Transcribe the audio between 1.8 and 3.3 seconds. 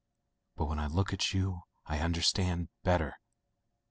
I understand better.